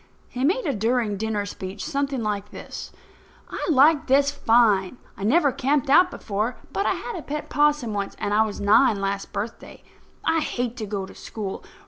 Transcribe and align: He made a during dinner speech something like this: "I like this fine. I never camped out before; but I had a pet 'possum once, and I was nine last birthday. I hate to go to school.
He 0.29 0.43
made 0.43 0.65
a 0.65 0.73
during 0.73 1.15
dinner 1.15 1.45
speech 1.45 1.85
something 1.85 2.23
like 2.23 2.49
this: 2.49 2.91
"I 3.51 3.63
like 3.69 4.07
this 4.07 4.31
fine. 4.31 4.97
I 5.15 5.23
never 5.23 5.51
camped 5.51 5.91
out 5.91 6.09
before; 6.09 6.57
but 6.73 6.87
I 6.87 6.93
had 6.95 7.15
a 7.15 7.21
pet 7.21 7.49
'possum 7.51 7.93
once, 7.93 8.15
and 8.19 8.33
I 8.33 8.41
was 8.43 8.59
nine 8.59 8.99
last 8.99 9.31
birthday. 9.31 9.83
I 10.25 10.39
hate 10.39 10.75
to 10.77 10.87
go 10.87 11.05
to 11.05 11.13
school. 11.13 11.63